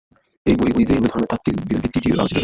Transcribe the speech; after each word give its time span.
এই 0.45 0.55
বইগুলিতে 0.59 0.91
হিন্দুধর্মের 0.95 1.29
তাত্ত্বিক 1.31 1.55
ভিত্তিটি 1.83 2.07
আলোচিত 2.09 2.19
হয়েছে। 2.25 2.39